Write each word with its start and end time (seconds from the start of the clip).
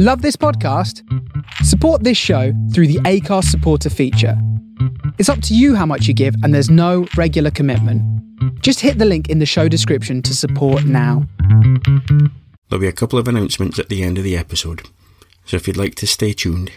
Love 0.00 0.22
this 0.22 0.36
podcast? 0.36 1.02
Support 1.64 2.04
this 2.04 2.16
show 2.16 2.52
through 2.72 2.86
the 2.86 3.00
Acast 3.00 3.46
supporter 3.46 3.90
feature. 3.90 4.40
It's 5.18 5.28
up 5.28 5.42
to 5.42 5.56
you 5.56 5.74
how 5.74 5.86
much 5.86 6.06
you 6.06 6.14
give, 6.14 6.36
and 6.44 6.54
there's 6.54 6.70
no 6.70 7.08
regular 7.16 7.50
commitment. 7.50 8.00
Just 8.62 8.78
hit 8.78 8.98
the 8.98 9.04
link 9.04 9.28
in 9.28 9.40
the 9.40 9.44
show 9.44 9.66
description 9.66 10.22
to 10.22 10.36
support 10.36 10.84
now. 10.84 11.26
There'll 12.68 12.80
be 12.80 12.86
a 12.86 12.92
couple 12.92 13.18
of 13.18 13.26
announcements 13.26 13.80
at 13.80 13.88
the 13.88 14.04
end 14.04 14.18
of 14.18 14.22
the 14.22 14.36
episode, 14.36 14.82
so 15.44 15.56
if 15.56 15.66
you'd 15.66 15.76
like 15.76 15.96
to 15.96 16.06
stay 16.06 16.32
tuned, 16.32 16.70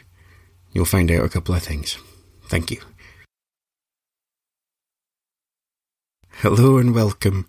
you'll 0.74 0.86
find 0.86 1.12
out 1.12 1.24
a 1.24 1.30
couple 1.30 1.54
of 1.54 1.62
things. 1.62 2.00
Thank 2.46 2.72
you. 2.72 2.82
Hello 6.38 6.80
and 6.80 6.96
welcome 6.96 7.48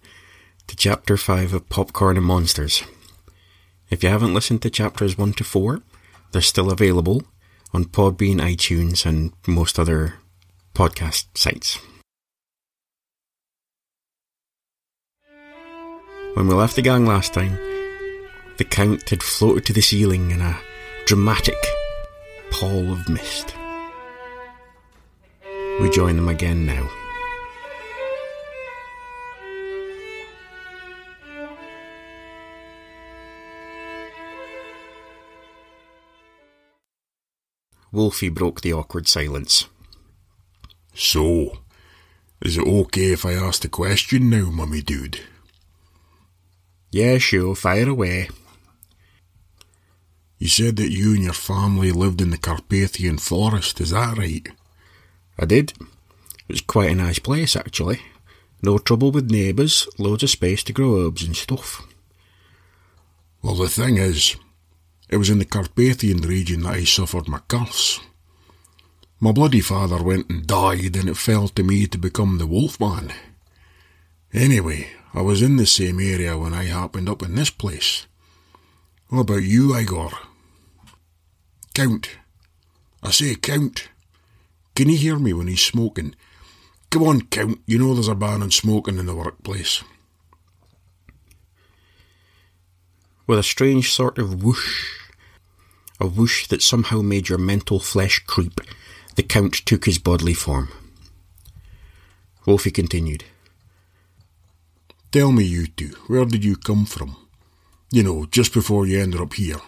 to 0.66 0.76
Chapter 0.76 1.16
5 1.16 1.54
of 1.54 1.70
Popcorn 1.70 2.18
and 2.18 2.26
Monsters. 2.26 2.82
If 3.92 4.02
you 4.02 4.08
haven't 4.08 4.32
listened 4.32 4.62
to 4.62 4.70
chapters 4.70 5.18
1 5.18 5.34
to 5.34 5.44
4, 5.44 5.82
they're 6.30 6.40
still 6.40 6.72
available 6.72 7.24
on 7.74 7.84
Podbean, 7.84 8.40
iTunes, 8.40 9.04
and 9.04 9.34
most 9.46 9.78
other 9.78 10.14
podcast 10.74 11.26
sites. 11.36 11.78
When 16.32 16.48
we 16.48 16.54
left 16.54 16.74
the 16.74 16.80
gang 16.80 17.04
last 17.04 17.34
time, 17.34 17.58
the 18.56 18.64
Count 18.64 19.10
had 19.10 19.22
floated 19.22 19.66
to 19.66 19.74
the 19.74 19.82
ceiling 19.82 20.30
in 20.30 20.40
a 20.40 20.58
dramatic 21.04 21.62
pall 22.50 22.92
of 22.92 23.10
mist. 23.10 23.54
We 25.82 25.90
join 25.90 26.16
them 26.16 26.30
again 26.30 26.64
now. 26.64 26.88
Wolfie 37.92 38.30
broke 38.30 38.62
the 38.62 38.72
awkward 38.72 39.06
silence. 39.06 39.66
So, 40.94 41.58
is 42.40 42.56
it 42.56 42.66
okay 42.66 43.12
if 43.12 43.24
I 43.24 43.34
ask 43.34 43.62
the 43.62 43.68
question 43.68 44.30
now, 44.30 44.50
mummy 44.50 44.82
dude? 44.82 45.20
Yeah, 46.90 47.18
sure, 47.18 47.54
fire 47.54 47.88
away. 47.88 48.28
You 50.38 50.48
said 50.48 50.76
that 50.76 50.90
you 50.90 51.14
and 51.14 51.22
your 51.22 51.34
family 51.34 51.92
lived 51.92 52.20
in 52.20 52.30
the 52.30 52.38
Carpathian 52.38 53.18
forest, 53.18 53.80
is 53.80 53.90
that 53.90 54.18
right? 54.18 54.48
I 55.38 55.44
did. 55.44 55.72
It 55.80 56.48
was 56.48 56.60
quite 56.62 56.90
a 56.90 56.94
nice 56.94 57.18
place, 57.18 57.54
actually. 57.54 58.00
No 58.62 58.78
trouble 58.78 59.12
with 59.12 59.30
neighbours, 59.30 59.86
loads 59.98 60.22
of 60.22 60.30
space 60.30 60.62
to 60.64 60.72
grow 60.72 61.06
herbs 61.06 61.22
and 61.22 61.36
stuff. 61.36 61.86
Well, 63.42 63.54
the 63.54 63.68
thing 63.68 63.98
is, 63.98 64.36
it 65.12 65.18
was 65.18 65.28
in 65.28 65.38
the 65.38 65.44
Carpathian 65.44 66.22
region 66.22 66.62
that 66.62 66.72
I 66.72 66.84
suffered 66.84 67.28
my 67.28 67.40
curse. 67.46 68.00
My 69.20 69.30
bloody 69.30 69.60
father 69.60 70.02
went 70.02 70.30
and 70.30 70.46
died, 70.46 70.96
and 70.96 71.06
it 71.06 71.18
fell 71.18 71.48
to 71.48 71.62
me 71.62 71.86
to 71.88 71.98
become 71.98 72.38
the 72.38 72.46
Wolfman. 72.46 73.12
Anyway, 74.32 74.88
I 75.12 75.20
was 75.20 75.42
in 75.42 75.58
the 75.58 75.66
same 75.66 76.00
area 76.00 76.38
when 76.38 76.54
I 76.54 76.64
happened 76.64 77.10
up 77.10 77.22
in 77.22 77.34
this 77.34 77.50
place. 77.50 78.06
What 79.10 79.20
about 79.20 79.42
you, 79.42 79.76
Igor? 79.76 80.12
Count. 81.74 82.08
I 83.02 83.10
say, 83.10 83.34
Count. 83.34 83.90
Can 84.74 84.88
you 84.88 84.96
hear 84.96 85.18
me 85.18 85.34
when 85.34 85.46
he's 85.46 85.60
smoking? 85.60 86.14
Come 86.88 87.02
on, 87.02 87.20
Count. 87.26 87.60
You 87.66 87.78
know 87.78 87.92
there's 87.92 88.08
a 88.08 88.14
ban 88.14 88.42
on 88.42 88.50
smoking 88.50 88.96
in 88.96 89.04
the 89.04 89.14
workplace. 89.14 89.84
With 93.26 93.38
a 93.38 93.42
strange 93.42 93.92
sort 93.92 94.16
of 94.16 94.42
whoosh, 94.42 95.01
a 96.02 96.06
whoosh 96.06 96.48
that 96.48 96.60
somehow 96.60 97.00
made 97.00 97.28
your 97.28 97.38
mental 97.38 97.78
flesh 97.78 98.18
creep, 98.26 98.60
the 99.14 99.22
Count 99.22 99.54
took 99.54 99.84
his 99.84 99.98
bodily 99.98 100.34
form. 100.34 100.68
Wolfie 102.44 102.72
continued. 102.72 103.24
Tell 105.12 105.30
me, 105.30 105.44
you 105.44 105.68
two, 105.68 105.94
where 106.08 106.24
did 106.24 106.44
you 106.44 106.56
come 106.56 106.86
from? 106.86 107.16
You 107.92 108.02
know, 108.02 108.26
just 108.26 108.52
before 108.52 108.84
you 108.84 109.00
ended 109.00 109.20
up 109.20 109.34
here. 109.34 109.60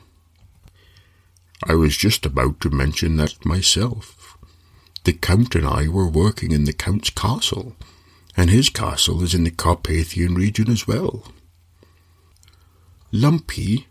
I 1.62 1.74
was 1.74 1.96
just 1.96 2.26
about 2.26 2.60
to 2.62 2.70
mention 2.70 3.16
that 3.16 3.46
myself. 3.46 4.36
The 5.04 5.12
Count 5.12 5.54
and 5.54 5.66
I 5.66 5.86
were 5.86 6.08
working 6.08 6.50
in 6.50 6.64
the 6.64 6.72
Count's 6.72 7.10
castle, 7.10 7.76
and 8.36 8.50
his 8.50 8.70
castle 8.70 9.22
is 9.22 9.34
in 9.34 9.44
the 9.44 9.52
Carpathian 9.52 10.34
region 10.34 10.68
as 10.68 10.88
well. 10.88 11.26
Lumpy, 13.12 13.86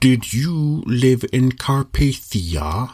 did 0.00 0.32
you 0.32 0.82
live 0.86 1.26
in 1.30 1.52
Carpathia? 1.52 2.92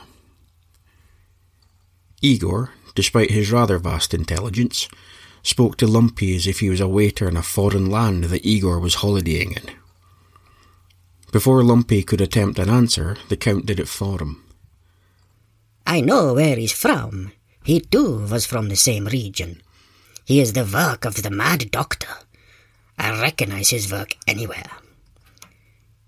Igor, 2.20 2.72
despite 2.96 3.30
his 3.30 3.52
rather 3.52 3.78
vast 3.78 4.12
intelligence, 4.12 4.88
spoke 5.44 5.76
to 5.76 5.86
Lumpy 5.86 6.34
as 6.34 6.48
if 6.48 6.58
he 6.58 6.68
was 6.68 6.80
a 6.80 6.88
waiter 6.88 7.28
in 7.28 7.36
a 7.36 7.42
foreign 7.42 7.88
land 7.88 8.24
that 8.24 8.44
Igor 8.44 8.80
was 8.80 8.96
holidaying 8.96 9.52
in. 9.52 9.70
Before 11.30 11.62
Lumpy 11.62 12.02
could 12.02 12.20
attempt 12.20 12.58
an 12.58 12.68
answer, 12.68 13.16
the 13.28 13.36
Count 13.36 13.66
did 13.66 13.78
it 13.78 13.88
for 13.88 14.20
him. 14.20 14.44
I 15.86 16.00
know 16.00 16.34
where 16.34 16.56
he's 16.56 16.72
from. 16.72 17.30
He 17.62 17.78
too 17.78 18.26
was 18.28 18.46
from 18.46 18.68
the 18.68 18.74
same 18.76 19.06
region. 19.06 19.62
He 20.24 20.40
is 20.40 20.54
the 20.54 20.64
work 20.64 21.04
of 21.04 21.22
the 21.22 21.30
Mad 21.30 21.70
Doctor. 21.70 22.08
I 22.98 23.20
recognize 23.20 23.70
his 23.70 23.92
work 23.92 24.16
anywhere. 24.26 24.70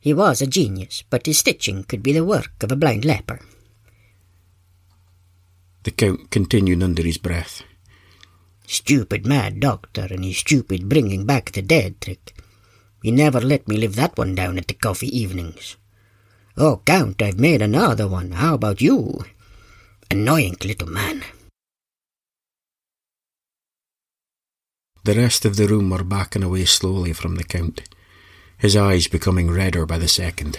He 0.08 0.14
was 0.14 0.40
a 0.40 0.46
genius, 0.46 1.04
but 1.10 1.26
his 1.26 1.36
stitching 1.36 1.84
could 1.84 2.02
be 2.02 2.14
the 2.14 2.24
work 2.24 2.62
of 2.62 2.72
a 2.72 2.76
blind 2.76 3.04
leper. 3.04 3.40
The 5.82 5.90
Count 5.90 6.30
continued 6.30 6.82
under 6.82 7.02
his 7.02 7.18
breath. 7.18 7.62
Stupid 8.66 9.26
Mad 9.26 9.60
Doctor 9.60 10.06
and 10.08 10.24
his 10.24 10.38
stupid 10.38 10.88
bringing 10.88 11.26
back 11.26 11.52
the 11.52 11.60
dead 11.60 12.00
trick. 12.00 12.34
He 13.02 13.10
never 13.10 13.38
let 13.38 13.68
me 13.68 13.76
live 13.76 13.96
that 13.96 14.16
one 14.16 14.34
down 14.34 14.56
at 14.56 14.68
the 14.68 14.72
coffee 14.72 15.14
evenings. 15.14 15.76
Oh, 16.56 16.80
Count, 16.86 17.20
I've 17.20 17.38
made 17.38 17.60
another 17.60 18.08
one. 18.08 18.32
How 18.32 18.54
about 18.54 18.80
you? 18.80 19.26
Annoying 20.10 20.56
little 20.64 20.88
man. 20.88 21.22
The 25.04 25.16
rest 25.16 25.44
of 25.44 25.56
the 25.56 25.68
room 25.68 25.90
were 25.90 26.02
backing 26.02 26.42
away 26.42 26.64
slowly 26.64 27.12
from 27.12 27.36
the 27.36 27.44
Count, 27.44 27.82
his 28.58 28.76
eyes 28.76 29.06
becoming 29.06 29.50
redder 29.50 29.86
by 29.86 29.98
the 29.98 30.08
second. 30.08 30.58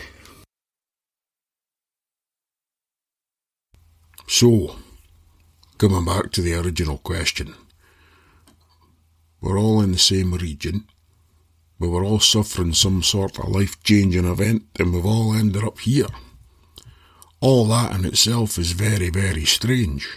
So, 4.27 4.75
coming 5.77 6.05
back 6.05 6.31
to 6.31 6.41
the 6.41 6.53
original 6.55 6.97
question, 6.99 7.55
we're 9.41 9.59
all 9.59 9.81
in 9.81 9.91
the 9.91 9.97
same 9.97 10.33
region, 10.33 10.85
we 11.79 11.87
were 11.87 12.03
all 12.03 12.19
suffering 12.19 12.73
some 12.73 13.01
sort 13.03 13.39
of 13.39 13.49
life 13.49 13.81
changing 13.83 14.25
event, 14.25 14.63
and 14.77 14.93
we've 14.93 15.05
all 15.05 15.33
ended 15.33 15.63
up 15.63 15.79
here. 15.79 16.07
All 17.41 17.65
that 17.67 17.93
in 17.95 18.05
itself 18.05 18.57
is 18.57 18.73
very, 18.73 19.09
very 19.09 19.45
strange. 19.45 20.07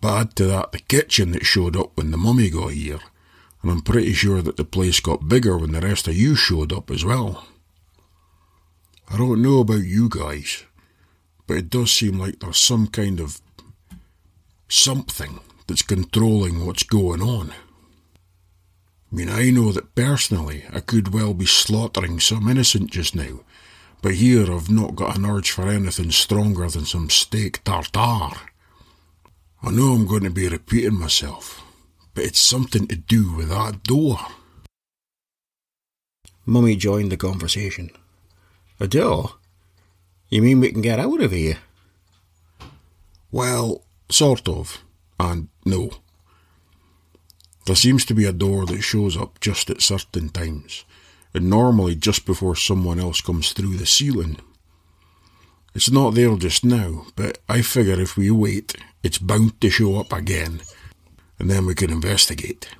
But 0.00 0.20
add 0.20 0.36
to 0.36 0.44
that 0.46 0.70
the 0.72 0.78
kitchen 0.78 1.32
that 1.32 1.44
showed 1.44 1.76
up 1.76 1.96
when 1.96 2.12
the 2.12 2.16
mummy 2.16 2.48
got 2.48 2.72
here, 2.72 3.00
and 3.64 3.72
I'm 3.72 3.80
pretty 3.80 4.12
sure 4.12 4.42
that 4.42 4.58
the 4.58 4.64
place 4.64 5.00
got 5.00 5.26
bigger 5.26 5.56
when 5.56 5.72
the 5.72 5.80
rest 5.80 6.06
of 6.06 6.14
you 6.14 6.34
showed 6.34 6.70
up 6.70 6.90
as 6.90 7.02
well. 7.02 7.46
I 9.10 9.16
don't 9.16 9.40
know 9.40 9.60
about 9.60 9.84
you 9.84 10.10
guys, 10.10 10.64
but 11.46 11.56
it 11.56 11.70
does 11.70 11.90
seem 11.90 12.18
like 12.18 12.40
there's 12.40 12.58
some 12.58 12.88
kind 12.88 13.20
of 13.20 13.40
something 14.68 15.40
that's 15.66 15.80
controlling 15.80 16.66
what's 16.66 16.82
going 16.82 17.22
on. 17.22 17.52
I 19.10 19.16
mean, 19.16 19.30
I 19.30 19.48
know 19.48 19.72
that 19.72 19.94
personally 19.94 20.64
I 20.70 20.80
could 20.80 21.14
well 21.14 21.32
be 21.32 21.46
slaughtering 21.46 22.20
some 22.20 22.46
innocent 22.48 22.90
just 22.90 23.14
now, 23.14 23.40
but 24.02 24.16
here 24.16 24.52
I've 24.52 24.68
not 24.68 24.94
got 24.94 25.16
an 25.16 25.24
urge 25.24 25.50
for 25.50 25.68
anything 25.68 26.10
stronger 26.10 26.68
than 26.68 26.84
some 26.84 27.08
steak 27.08 27.64
tartare. 27.64 28.42
I 29.62 29.70
know 29.70 29.94
I'm 29.94 30.06
going 30.06 30.24
to 30.24 30.30
be 30.30 30.48
repeating 30.48 30.98
myself, 30.98 31.63
but 32.14 32.24
it's 32.24 32.40
something 32.40 32.86
to 32.86 32.96
do 32.96 33.32
with 33.32 33.48
that 33.48 33.82
door. 33.82 34.18
Mummy 36.46 36.76
joined 36.76 37.10
the 37.10 37.16
conversation. 37.16 37.90
A 38.78 38.86
door? 38.86 39.34
You 40.28 40.42
mean 40.42 40.60
we 40.60 40.72
can 40.72 40.82
get 40.82 41.00
out 41.00 41.20
of 41.20 41.32
here? 41.32 41.58
Well, 43.30 43.82
sort 44.10 44.48
of, 44.48 44.82
and 45.18 45.48
no. 45.64 45.90
There 47.66 47.76
seems 47.76 48.04
to 48.06 48.14
be 48.14 48.26
a 48.26 48.32
door 48.32 48.66
that 48.66 48.82
shows 48.82 49.16
up 49.16 49.40
just 49.40 49.70
at 49.70 49.80
certain 49.80 50.28
times, 50.28 50.84
and 51.32 51.48
normally 51.48 51.94
just 51.94 52.26
before 52.26 52.56
someone 52.56 53.00
else 53.00 53.20
comes 53.20 53.52
through 53.52 53.76
the 53.76 53.86
ceiling. 53.86 54.38
It's 55.74 55.90
not 55.90 56.14
there 56.14 56.36
just 56.36 56.64
now, 56.64 57.06
but 57.16 57.38
I 57.48 57.62
figure 57.62 58.00
if 58.00 58.16
we 58.16 58.30
wait, 58.30 58.76
it's 59.02 59.18
bound 59.18 59.60
to 59.62 59.70
show 59.70 59.98
up 59.98 60.12
again, 60.12 60.60
and 61.44 61.50
then 61.50 61.66
we 61.66 61.74
can 61.74 61.90
investigate. 61.90 62.70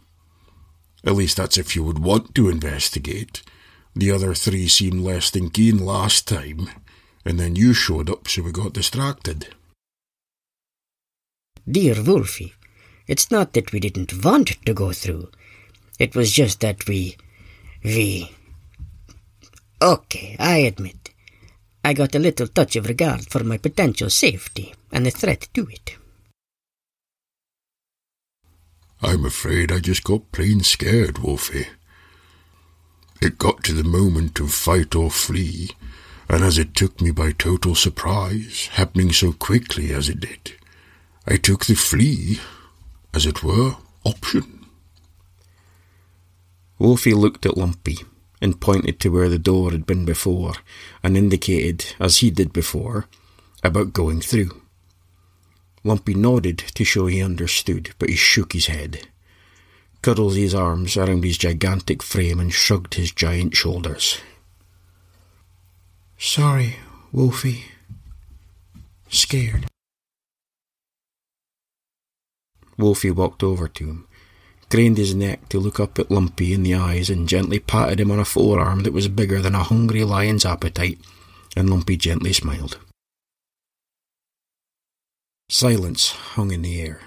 At 1.05 1.17
least 1.17 1.37
that's 1.37 1.59
if 1.59 1.77
you 1.77 1.85
would 1.85 1.99
want 1.99 2.35
to 2.35 2.49
investigate. 2.49 3.43
The 3.95 4.11
other 4.11 4.33
three 4.33 4.69
seemed 4.69 5.03
less 5.03 5.29
than 5.29 5.51
keen 5.51 5.85
last 5.85 6.27
time, 6.27 6.71
and 7.27 7.39
then 7.39 7.57
you 7.57 7.75
showed 7.75 8.09
up, 8.09 8.27
so 8.27 8.41
we 8.41 8.53
got 8.53 8.73
distracted. 8.73 9.49
Dear 11.71 12.03
Wolfie, 12.03 12.55
it's 13.07 13.31
not 13.31 13.53
that 13.53 13.71
we 13.71 13.81
didn't 13.81 14.25
want 14.25 14.57
to 14.65 14.73
go 14.73 14.95
through. 14.95 15.31
It 15.99 16.17
was 16.17 16.33
just 16.33 16.61
that 16.61 16.89
we. 16.89 17.19
we. 17.85 18.33
Okay, 19.83 20.37
I 20.39 20.57
admit. 20.61 21.11
I 21.85 21.93
got 21.93 22.15
a 22.15 22.19
little 22.19 22.49
touch 22.49 22.77
of 22.77 22.87
regard 22.87 23.29
for 23.29 23.45
my 23.45 23.59
potential 23.59 24.09
safety 24.09 24.73
and 24.91 25.05
the 25.05 25.11
threat 25.11 25.49
to 25.53 25.67
it. 25.69 25.99
I'm 29.03 29.25
afraid 29.25 29.71
I 29.71 29.81
just 29.81 30.05
got 30.05 30.33
plain 30.33 30.61
scared, 30.61 31.19
Wolfie. 31.19 31.67
It 33.21 33.39
got 33.39 33.65
to 33.65 33.73
the 33.73 33.85
moment 33.85 34.41
of 34.41 34.53
fight 34.53 34.95
or 34.95 35.11
flee, 35.11 35.71
and 36.29 36.43
as 36.43 36.59
it 36.59 36.75
took 36.75 37.01
me 37.01 37.11
by 37.11 37.33
total 37.33 37.75
surprise, 37.75 38.69
happening 38.73 39.13
so 39.13 39.33
quickly 39.33 39.93
as 39.93 40.09
it 40.09 40.21
did, 40.21 40.53
I 41.27 41.37
took 41.37 41.67
the 41.67 41.75
flee, 41.75 42.41
as 43.13 43.27
it 43.27 43.43
were, 43.43 43.77
option. 44.05 44.67
Wolfie 46.79 47.15
looked 47.15 47.47
at 47.47 47.57
Lumpy 47.57 47.99
and 48.41 48.61
pointed 48.61 49.01
to 49.01 49.09
where 49.09 49.29
the 49.29 49.39
door 49.39 49.71
had 49.71 49.87
been 49.87 50.05
before 50.05 50.55
and 51.03 51.17
indicated, 51.17 51.95
as 51.99 52.19
he 52.19 52.31
did 52.31 52.53
before, 52.53 53.07
about 53.63 53.93
going 53.93 54.21
through. 54.21 54.61
Lumpy 55.87 56.15
nodded 56.15 56.59
to 56.59 56.83
show 56.83 57.07
he 57.07 57.23
understood, 57.23 57.95
but 57.99 58.09
he 58.09 58.17
shook 58.17 58.55
his 58.55 58.67
head, 58.67 59.07
cuddled 60.01 60.35
his 60.35 60.55
arms 60.55 60.97
around 60.97 61.23
his 61.23 61.37
gigantic 61.37 62.03
frame, 62.03 62.41
and 62.41 62.53
shrugged 62.55 62.95
his 62.95 63.13
giant 63.13 63.55
shoulders. 63.55 64.19
Sorry, 66.19 66.77
Wolfie. 67.13 67.67
Scared. 69.11 69.67
Wolfie 72.79 73.11
walked 73.11 73.43
over 73.43 73.69
to 73.69 73.87
him, 73.87 74.07
craned 74.71 74.97
his 74.97 75.15
neck 75.15 75.51
to 75.51 75.61
look 75.61 75.79
up 75.79 75.99
at 75.99 76.11
Lumpy 76.11 76.55
in 76.55 76.63
the 76.63 76.75
eyes, 76.75 77.11
and 77.11 77.29
gently 77.29 77.59
patted 77.59 78.01
him 78.01 78.11
on 78.11 78.19
a 78.19 78.25
forearm 78.25 78.85
that 78.85 78.95
was 78.95 79.07
bigger 79.09 79.43
than 79.43 79.55
a 79.55 79.63
hungry 79.63 80.03
lion's 80.03 80.47
appetite, 80.47 80.99
and 81.55 81.69
Lumpy 81.69 81.97
gently 81.97 82.33
smiled. 82.33 82.79
Silence 85.57 86.11
hung 86.11 86.51
in 86.51 86.63
the 86.63 86.81
air. 86.81 87.01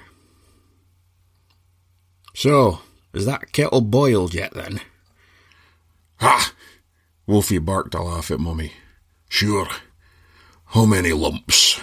So, 2.33 2.79
is 3.13 3.25
that 3.25 3.51
kettle 3.51 3.81
boiled 3.81 4.33
yet 4.33 4.53
then? 4.53 4.79
Ha! 6.21 6.53
Wolfie 7.25 7.57
barked 7.57 7.93
a 7.93 8.01
laugh 8.01 8.31
at 8.31 8.39
Mummy. 8.39 8.71
Sure. 9.27 9.67
How 10.67 10.85
many 10.85 11.11
lumps? 11.11 11.81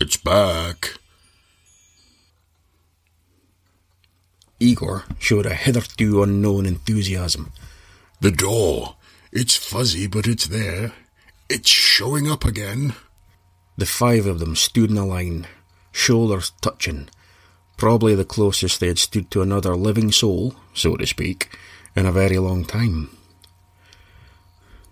It's 0.00 0.16
back. 0.16 0.97
Igor 4.68 5.04
showed 5.18 5.46
a 5.46 5.54
hitherto 5.54 6.22
unknown 6.22 6.66
enthusiasm. 6.66 7.52
The 8.20 8.30
door. 8.30 8.96
It's 9.32 9.56
fuzzy, 9.56 10.06
but 10.06 10.26
it's 10.26 10.46
there. 10.46 10.92
It's 11.48 11.70
showing 11.70 12.30
up 12.30 12.44
again. 12.44 12.94
The 13.78 13.86
five 13.86 14.26
of 14.26 14.40
them 14.40 14.56
stood 14.56 14.90
in 14.90 14.98
a 14.98 15.06
line, 15.06 15.46
shoulders 15.90 16.52
touching, 16.60 17.08
probably 17.78 18.14
the 18.14 18.26
closest 18.26 18.80
they 18.80 18.88
had 18.88 18.98
stood 18.98 19.30
to 19.30 19.40
another 19.40 19.74
living 19.74 20.12
soul, 20.12 20.54
so 20.74 20.96
to 20.96 21.06
speak, 21.06 21.56
in 21.96 22.04
a 22.04 22.12
very 22.12 22.38
long 22.38 22.66
time. 22.66 23.16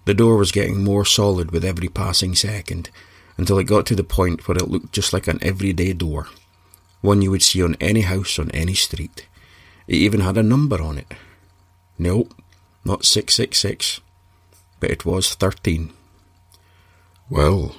The 0.06 0.14
door 0.14 0.36
was 0.36 0.52
getting 0.52 0.82
more 0.84 1.04
solid 1.04 1.50
with 1.50 1.64
every 1.64 1.88
passing 1.88 2.34
second, 2.34 2.88
until 3.36 3.58
it 3.58 3.64
got 3.64 3.84
to 3.86 3.96
the 3.96 4.04
point 4.04 4.48
where 4.48 4.56
it 4.56 4.70
looked 4.70 4.92
just 4.92 5.12
like 5.12 5.26
an 5.26 5.38
everyday 5.42 5.92
door, 5.92 6.28
one 7.02 7.20
you 7.20 7.30
would 7.30 7.42
see 7.42 7.62
on 7.62 7.76
any 7.78 8.02
house 8.02 8.38
on 8.38 8.50
any 8.52 8.74
street. 8.74 9.26
It 9.86 9.96
even 9.96 10.20
had 10.20 10.36
a 10.36 10.42
number 10.42 10.82
on 10.82 10.98
it. 10.98 11.14
No, 11.98 12.28
not 12.84 13.04
666, 13.04 14.00
but 14.80 14.90
it 14.90 15.04
was 15.04 15.34
13. 15.34 15.92
Well, 17.30 17.76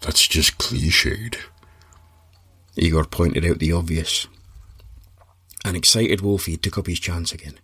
that's 0.00 0.26
just 0.26 0.58
cliched. 0.58 1.36
Igor 2.76 3.04
pointed 3.04 3.44
out 3.44 3.58
the 3.58 3.72
obvious. 3.72 4.26
An 5.64 5.76
excited 5.76 6.22
Wolfie 6.22 6.56
took 6.56 6.78
up 6.78 6.86
his 6.86 6.98
chance 6.98 7.32
again. 7.32 7.58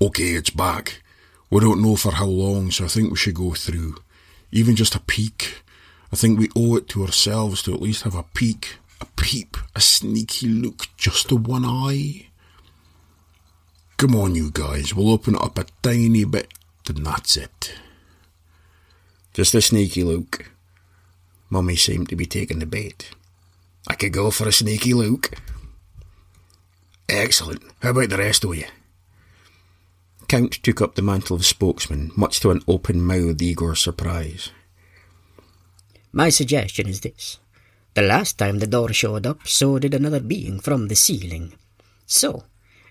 Okay, 0.00 0.30
it's 0.30 0.50
back. 0.50 1.02
We 1.50 1.60
don't 1.60 1.82
know 1.82 1.96
for 1.96 2.12
how 2.12 2.26
long, 2.26 2.70
so 2.70 2.84
I 2.84 2.88
think 2.88 3.10
we 3.10 3.16
should 3.16 3.34
go 3.34 3.52
through. 3.52 3.96
Even 4.50 4.74
just 4.74 4.94
a 4.94 5.00
peek. 5.00 5.62
I 6.12 6.16
think 6.16 6.38
we 6.38 6.48
owe 6.56 6.76
it 6.76 6.88
to 6.88 7.04
ourselves 7.04 7.62
to 7.62 7.74
at 7.74 7.82
least 7.82 8.02
have 8.02 8.14
a 8.14 8.22
peek, 8.22 8.76
a 9.00 9.06
peep, 9.16 9.56
a 9.74 9.80
sneaky 9.80 10.48
look, 10.48 10.88
just 10.96 11.28
the 11.28 11.36
one 11.36 11.64
eye. 11.64 12.26
Come 13.96 14.14
on, 14.14 14.34
you 14.34 14.50
guys, 14.50 14.94
we'll 14.94 15.10
open 15.10 15.36
it 15.36 15.40
up 15.40 15.58
a 15.58 15.64
tiny 15.82 16.24
bit, 16.24 16.52
and 16.86 17.06
that's 17.06 17.36
it. 17.38 17.74
Just 19.32 19.54
a 19.54 19.62
sneaky 19.62 20.04
look. 20.04 20.50
Mummy 21.48 21.76
seemed 21.76 22.10
to 22.10 22.16
be 22.16 22.26
taking 22.26 22.58
the 22.58 22.66
bait. 22.66 23.10
I 23.88 23.94
could 23.94 24.12
go 24.12 24.30
for 24.30 24.46
a 24.46 24.52
sneaky 24.52 24.92
look. 24.92 25.30
Excellent. 27.08 27.62
How 27.80 27.90
about 27.90 28.10
the 28.10 28.18
rest 28.18 28.44
of 28.44 28.54
you? 28.54 28.66
Count 30.28 30.52
took 30.62 30.82
up 30.82 30.94
the 30.94 31.02
mantle 31.02 31.36
of 31.36 31.46
spokesman, 31.46 32.10
much 32.16 32.40
to 32.40 32.50
an 32.50 32.62
open 32.68 33.00
mouthed 33.00 33.40
Igor's 33.40 33.80
surprise. 33.80 34.50
My 36.12 36.28
suggestion 36.28 36.88
is 36.88 37.00
this. 37.00 37.38
The 37.94 38.02
last 38.02 38.36
time 38.36 38.58
the 38.58 38.66
door 38.66 38.92
showed 38.92 39.24
up, 39.24 39.46
so 39.46 39.78
did 39.78 39.94
another 39.94 40.20
being 40.20 40.60
from 40.60 40.88
the 40.88 40.96
ceiling. 40.96 41.54
So, 42.06 42.44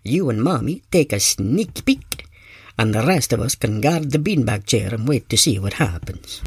you 0.05 0.29
and 0.29 0.43
Mummy 0.43 0.83
take 0.91 1.13
a 1.13 1.19
sneak 1.19 1.85
peek, 1.85 2.25
and 2.77 2.93
the 2.93 3.05
rest 3.05 3.33
of 3.33 3.39
us 3.39 3.55
can 3.55 3.81
guard 3.81 4.11
the 4.11 4.19
beanbag 4.19 4.65
chair 4.65 4.93
and 4.93 5.07
wait 5.07 5.29
to 5.29 5.37
see 5.37 5.59
what 5.59 5.73
happens. 5.73 6.41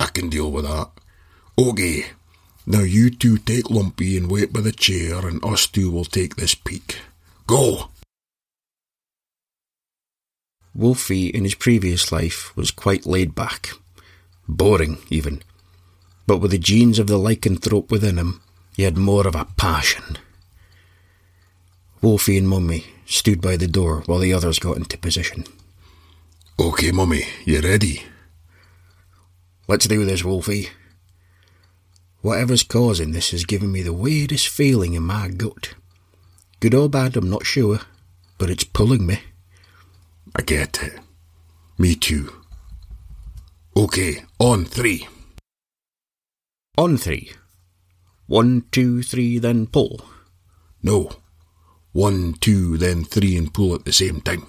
I 0.00 0.06
can 0.06 0.28
deal 0.28 0.50
with 0.50 0.64
that. 0.64 0.90
Okay, 1.58 2.06
now 2.66 2.80
you 2.82 3.10
two 3.10 3.38
take 3.38 3.70
Lumpy 3.70 4.16
and 4.16 4.30
wait 4.30 4.52
by 4.52 4.60
the 4.60 4.72
chair, 4.72 5.26
and 5.26 5.44
us 5.44 5.66
two 5.66 5.90
will 5.90 6.04
take 6.04 6.36
this 6.36 6.54
peek. 6.54 6.98
Go! 7.46 7.90
Wolfie, 10.74 11.26
in 11.28 11.42
his 11.44 11.56
previous 11.56 12.12
life, 12.12 12.54
was 12.56 12.70
quite 12.70 13.06
laid 13.06 13.34
back. 13.34 13.70
Boring, 14.46 14.98
even. 15.10 15.42
But 16.26 16.38
with 16.38 16.52
the 16.52 16.58
genes 16.58 16.98
of 16.98 17.08
the 17.08 17.18
lycanthrope 17.18 17.90
within 17.90 18.16
him, 18.16 18.40
he 18.76 18.84
had 18.84 18.96
more 18.96 19.26
of 19.26 19.34
a 19.34 19.46
passion. 19.56 20.18
Wolfie 22.00 22.38
and 22.38 22.48
Mummy 22.48 22.84
stood 23.06 23.40
by 23.40 23.56
the 23.56 23.66
door 23.66 24.02
while 24.06 24.20
the 24.20 24.32
others 24.32 24.58
got 24.58 24.76
into 24.76 24.96
position. 24.98 25.44
Okay, 26.60 26.92
Mummy, 26.92 27.24
you 27.44 27.60
ready? 27.60 28.04
Let's 29.66 29.86
do 29.86 30.04
this, 30.04 30.24
Wolfie. 30.24 30.68
Whatever's 32.20 32.62
causing 32.62 33.12
this 33.12 33.32
is 33.32 33.46
giving 33.46 33.72
me 33.72 33.82
the 33.82 33.92
weirdest 33.92 34.48
feeling 34.48 34.94
in 34.94 35.02
my 35.02 35.28
gut. 35.28 35.74
Good 36.60 36.74
or 36.74 36.88
bad, 36.88 37.16
I'm 37.16 37.30
not 37.30 37.46
sure, 37.46 37.80
but 38.38 38.50
it's 38.50 38.64
pulling 38.64 39.06
me. 39.06 39.20
I 40.36 40.42
get 40.42 40.82
it. 40.82 40.98
Me 41.78 41.94
too. 41.94 42.32
Okay, 43.76 44.24
on 44.38 44.64
three. 44.64 45.06
On 46.76 46.96
three. 46.96 47.32
One, 48.26 48.64
two, 48.72 49.02
three, 49.02 49.38
then 49.38 49.66
pull. 49.66 50.00
No. 50.82 51.10
One, 51.98 52.34
two, 52.34 52.78
then 52.78 53.02
three, 53.02 53.36
and 53.36 53.52
pull 53.52 53.74
at 53.74 53.84
the 53.84 53.92
same 53.92 54.20
time. 54.20 54.46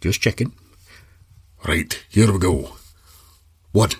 Just 0.00 0.20
checking. 0.20 0.52
Right, 1.66 2.00
here 2.08 2.30
we 2.30 2.38
go. 2.38 2.76
One, 3.72 3.90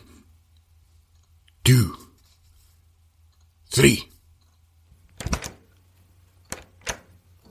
two, 1.65 1.97
three. 3.69 4.09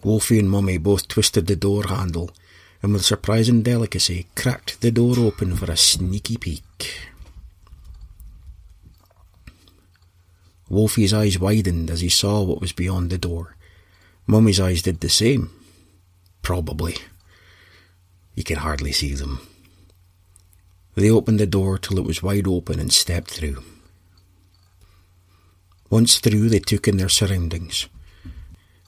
Wolfie 0.05 0.39
and 0.39 0.49
Mummy 0.49 0.77
both 0.77 1.09
twisted 1.09 1.47
the 1.47 1.57
door 1.57 1.87
handle 1.87 2.31
and 2.81 2.93
with 2.93 3.03
surprising 3.03 3.63
delicacy 3.63 4.27
cracked 4.37 4.79
the 4.79 4.91
door 4.91 5.19
open 5.19 5.57
for 5.57 5.69
a 5.69 5.75
sneaky 5.75 6.37
peek. 6.37 7.01
Wolfie's 10.69 11.13
eyes 11.13 11.37
widened 11.37 11.89
as 11.89 11.99
he 11.99 12.07
saw 12.07 12.41
what 12.41 12.61
was 12.61 12.71
beyond 12.71 13.09
the 13.09 13.17
door. 13.17 13.56
Mummy's 14.27 14.59
eyes 14.59 14.81
did 14.81 14.99
the 14.99 15.09
same. 15.09 15.49
Probably. 16.41 16.97
You 18.35 18.43
can 18.43 18.57
hardly 18.57 18.91
see 18.91 19.13
them. 19.13 19.39
They 20.95 21.09
opened 21.09 21.39
the 21.39 21.47
door 21.47 21.77
till 21.77 21.97
it 21.97 22.05
was 22.05 22.21
wide 22.21 22.47
open 22.47 22.79
and 22.79 22.91
stepped 22.91 23.31
through. 23.31 23.63
Once 25.89 26.19
through, 26.19 26.49
they 26.49 26.59
took 26.59 26.87
in 26.87 26.97
their 26.97 27.09
surroundings. 27.09 27.87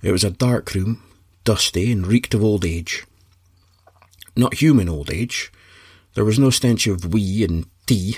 It 0.02 0.12
was 0.12 0.24
a 0.26 0.32
dark 0.32 0.74
room, 0.74 1.02
dusty 1.46 1.92
and 1.92 2.06
reeked 2.06 2.34
of 2.34 2.44
old 2.44 2.66
age. 2.66 3.06
Not 4.36 4.56
human 4.56 4.90
old 4.90 5.10
age. 5.10 5.52
There 6.16 6.26
was 6.26 6.40
no 6.40 6.50
stench 6.50 6.88
of 6.88 7.14
wee 7.14 7.44
and 7.44 7.66
tea. 7.86 8.18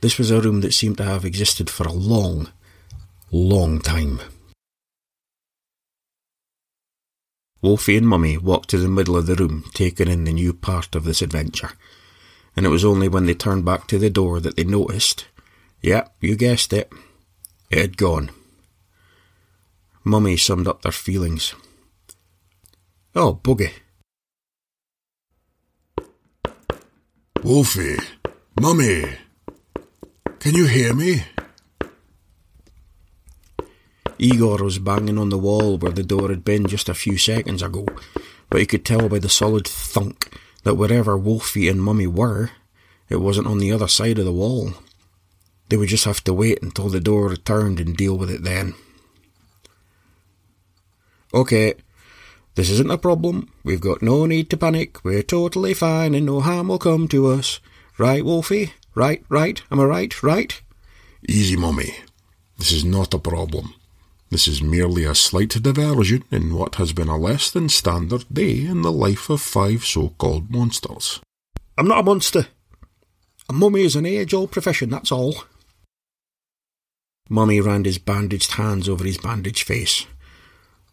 This 0.00 0.18
was 0.18 0.30
a 0.30 0.40
room 0.40 0.60
that 0.62 0.74
seemed 0.74 0.96
to 0.98 1.04
have 1.04 1.24
existed 1.24 1.70
for 1.70 1.86
a 1.86 1.92
long, 1.92 2.48
long 3.30 3.80
time. 3.80 4.20
Wolfie 7.66 7.96
and 7.96 8.06
Mummy 8.06 8.38
walked 8.38 8.70
to 8.70 8.78
the 8.78 8.88
middle 8.88 9.16
of 9.16 9.26
the 9.26 9.34
room, 9.34 9.64
taking 9.74 10.06
in 10.06 10.22
the 10.22 10.32
new 10.32 10.52
part 10.52 10.94
of 10.94 11.02
this 11.02 11.20
adventure, 11.20 11.72
and 12.54 12.64
it 12.64 12.68
was 12.68 12.84
only 12.84 13.08
when 13.08 13.26
they 13.26 13.34
turned 13.34 13.64
back 13.64 13.88
to 13.88 13.98
the 13.98 14.08
door 14.08 14.38
that 14.38 14.54
they 14.54 14.62
noticed 14.62 15.26
yep, 15.82 16.14
you 16.20 16.36
guessed 16.36 16.72
it 16.72 16.92
it 17.68 17.78
had 17.78 17.96
gone. 17.96 18.30
Mummy 20.04 20.36
summed 20.36 20.68
up 20.68 20.82
their 20.82 20.92
feelings. 20.92 21.56
Oh, 23.16 23.32
buggy. 23.32 23.72
Wolfie, 27.42 27.98
Mummy, 28.60 29.06
can 30.38 30.54
you 30.54 30.68
hear 30.68 30.94
me? 30.94 31.24
Igor 34.18 34.62
was 34.62 34.78
banging 34.78 35.18
on 35.18 35.30
the 35.30 35.38
wall 35.38 35.78
where 35.78 35.92
the 35.92 36.02
door 36.02 36.28
had 36.28 36.44
been 36.44 36.66
just 36.66 36.88
a 36.88 36.94
few 36.94 37.18
seconds 37.18 37.62
ago, 37.62 37.86
but 38.50 38.60
he 38.60 38.66
could 38.66 38.84
tell 38.84 39.08
by 39.08 39.18
the 39.18 39.28
solid 39.28 39.66
thunk 39.66 40.38
that 40.64 40.74
wherever 40.74 41.16
Wolfie 41.16 41.68
and 41.68 41.82
Mummy 41.82 42.06
were, 42.06 42.50
it 43.08 43.16
wasn't 43.16 43.46
on 43.46 43.58
the 43.58 43.72
other 43.72 43.88
side 43.88 44.18
of 44.18 44.24
the 44.24 44.32
wall. 44.32 44.74
They 45.68 45.76
would 45.76 45.88
just 45.88 46.04
have 46.04 46.22
to 46.24 46.34
wait 46.34 46.62
until 46.62 46.88
the 46.88 47.00
door 47.00 47.28
returned 47.28 47.80
and 47.80 47.96
deal 47.96 48.16
with 48.16 48.30
it 48.30 48.42
then. 48.42 48.74
Okay, 51.34 51.74
this 52.54 52.70
isn't 52.70 52.90
a 52.90 52.98
problem. 52.98 53.52
We've 53.64 53.80
got 53.80 54.00
no 54.00 54.26
need 54.26 54.48
to 54.50 54.56
panic. 54.56 55.04
We're 55.04 55.22
totally 55.22 55.74
fine 55.74 56.14
and 56.14 56.24
no 56.26 56.40
harm 56.40 56.68
will 56.68 56.78
come 56.78 57.06
to 57.08 57.26
us. 57.26 57.60
Right, 57.98 58.24
Wolfie? 58.24 58.72
Right, 58.94 59.24
right? 59.28 59.62
Am 59.70 59.80
I 59.80 59.84
right, 59.84 60.22
right? 60.22 60.60
Easy, 61.28 61.56
Mummy. 61.56 61.96
This 62.58 62.72
is 62.72 62.84
not 62.84 63.12
a 63.12 63.18
problem. 63.18 63.74
This 64.28 64.48
is 64.48 64.60
merely 64.60 65.04
a 65.04 65.14
slight 65.14 65.50
diversion 65.62 66.24
in 66.32 66.54
what 66.54 66.74
has 66.76 66.92
been 66.92 67.08
a 67.08 67.16
less 67.16 67.50
than 67.50 67.68
standard 67.68 68.24
day 68.32 68.64
in 68.64 68.82
the 68.82 68.90
life 68.90 69.30
of 69.30 69.40
five 69.40 69.84
so 69.84 70.10
called 70.18 70.50
monsters. 70.50 71.20
I'm 71.78 71.86
not 71.86 72.00
a 72.00 72.02
monster. 72.02 72.46
A 73.48 73.52
mummy 73.52 73.82
is 73.82 73.94
an 73.94 74.04
age 74.04 74.34
old 74.34 74.50
profession, 74.50 74.90
that's 74.90 75.12
all. 75.12 75.36
Mummy 77.28 77.60
ran 77.60 77.84
his 77.84 77.98
bandaged 77.98 78.52
hands 78.52 78.88
over 78.88 79.04
his 79.04 79.18
bandaged 79.18 79.62
face. 79.62 80.06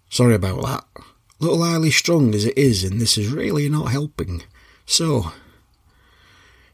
Sorry 0.10 0.36
about 0.36 0.62
that. 0.64 1.04
Little 1.40 1.64
highly 1.64 1.90
strung 1.90 2.36
as 2.36 2.46
it 2.46 2.58
is, 2.58 2.84
and 2.84 3.02
this 3.02 3.18
is 3.18 3.32
really 3.32 3.68
not 3.68 3.92
helping. 3.92 4.44
So, 4.86 5.32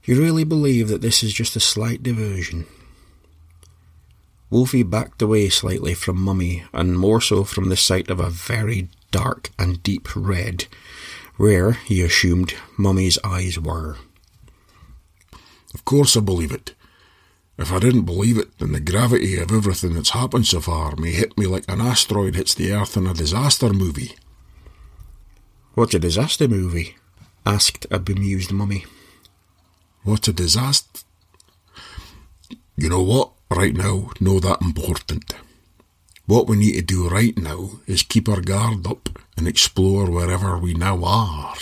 you 0.04 0.20
really 0.20 0.44
believe 0.44 0.89
that 0.89 1.01
this 1.01 1.24
is 1.24 1.34
just 1.34 1.56
a 1.56 1.62
slight 1.62 2.04
diversion? 2.04 2.66
Wolfie 4.50 4.84
backed 4.84 5.22
away 5.22 5.50
slightly 5.50 5.94
from 5.94 6.20
Mummy, 6.20 6.63
and 6.74 6.98
more 6.98 7.22
so 7.22 7.44
from 7.44 7.70
the 7.70 7.77
sight 7.77 8.10
of 8.10 8.20
a 8.20 8.29
very 8.29 8.89
dark 9.12 9.51
and 9.60 9.84
deep 9.84 10.08
red, 10.15 10.65
where, 11.38 11.74
he 11.74 12.01
assumed, 12.01 12.53
Mummy's 12.77 13.20
eyes 13.24 13.60
were. 13.60 13.98
Of 15.74 15.86
course 15.86 16.18
I 16.18 16.22
believe 16.22 16.51
it. 16.51 16.74
If 17.60 17.72
I 17.72 17.79
didn't 17.79 18.03
believe 18.03 18.38
it, 18.38 18.58
then 18.58 18.72
the 18.72 18.79
gravity 18.79 19.38
of 19.38 19.51
everything 19.51 19.94
that's 19.94 20.12
happened 20.12 20.48
so 20.48 20.62
far 20.62 20.96
may 20.96 21.12
hit 21.12 21.38
me 21.38 21.46
like 21.46 21.65
an 21.68 21.82
asteroid 21.82 22.36
hits 22.36 22.53
the 22.56 22.72
Earth 22.72 22.98
in 22.98 23.06
a 23.06 23.13
disaster 23.13 23.72
movie. 23.72 24.15
What's 25.74 25.94
a 25.94 26.00
disaster 26.00 26.48
movie? 26.48 26.96
asked 27.46 27.86
a 27.91 28.00
bemused 28.00 28.51
mummy. 28.51 28.86
What's 30.03 30.27
a 30.27 30.34
disaster? 30.34 31.01
You 32.77 32.89
know 32.89 33.03
what? 33.03 33.32
Right 33.51 33.75
now 33.75 34.12
no 34.20 34.39
that 34.39 34.62
important. 34.62 35.34
What 36.25 36.48
we 36.48 36.58
need 36.58 36.74
to 36.74 36.82
do 36.84 37.10
right 37.10 37.36
now 37.36 37.79
is 37.88 38.03
keep 38.03 38.29
our 38.29 38.41
guard 38.41 38.86
up 38.86 39.18
and 39.36 39.48
explore 39.48 40.10
wherever 40.10 40.58
we 40.58 40.75
now 40.75 41.03
are. 41.03 41.56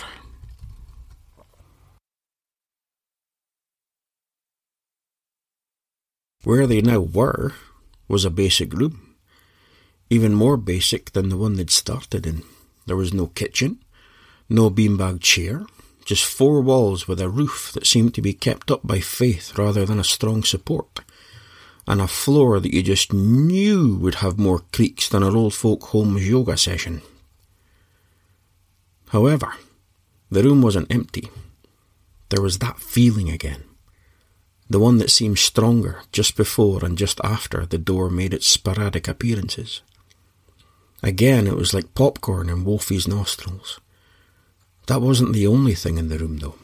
Where 6.44 6.68
they 6.68 6.82
now 6.82 7.00
were 7.00 7.54
was 8.08 8.26
a 8.26 8.30
basic 8.30 8.74
room, 8.74 9.16
even 10.10 10.34
more 10.34 10.58
basic 10.58 11.14
than 11.14 11.30
the 11.30 11.38
one 11.38 11.56
they'd 11.56 11.70
started 11.70 12.28
in. 12.28 12.44
There 12.86 12.98
was 12.98 13.14
no 13.14 13.28
kitchen, 13.28 13.80
no 14.50 14.70
beanbag 14.70 15.22
chair, 15.22 15.66
just 16.04 16.26
four 16.26 16.62
walls 16.62 17.08
with 17.08 17.20
a 17.22 17.30
roof 17.30 17.72
that 17.74 17.88
seemed 17.88 18.14
to 18.16 18.22
be 18.22 18.34
kept 18.34 18.72
up 18.72 18.86
by 18.86 19.00
faith 19.00 19.58
rather 19.58 19.86
than 19.86 20.00
a 20.00 20.06
strong 20.06 20.44
support 20.44 21.02
and 21.88 22.02
a 22.02 22.08
floor 22.08 22.60
that 22.60 22.74
you 22.74 22.84
just 22.84 23.14
knew 23.14 23.96
would 23.96 24.16
have 24.16 24.38
more 24.38 24.64
creaks 24.74 25.08
than 25.08 25.24
an 25.24 25.36
old 25.36 25.54
folk 25.54 25.84
home's 25.86 26.28
yoga 26.28 26.58
session. 26.58 27.02
However, 29.10 29.54
the 30.30 30.44
room 30.44 30.62
wasn't 30.62 30.92
empty. 30.92 31.30
There 32.30 32.42
was 32.42 32.60
that 32.60 32.80
feeling 32.80 33.30
again. 33.30 33.64
The 34.70 34.80
one 34.80 34.98
that 34.98 35.10
seemed 35.10 35.40
stronger 35.40 36.02
just 36.12 36.36
before 36.36 36.84
and 36.84 36.98
just 36.98 37.22
after 37.24 37.66
the 37.66 37.78
door 37.78 38.10
made 38.10 38.34
its 38.34 38.48
sporadic 38.48 39.08
appearances. 39.08 39.82
Again, 41.02 41.48
it 41.48 41.56
was 41.56 41.74
like 41.74 41.94
popcorn 41.94 42.50
in 42.50 42.66
Wolfie's 42.66 43.08
nostrils. 43.08 43.80
That 44.88 45.02
wasn't 45.02 45.32
the 45.32 45.48
only 45.48 45.74
thing 45.74 45.98
in 45.98 46.10
the 46.10 46.18
room, 46.18 46.38
though. 46.38 46.56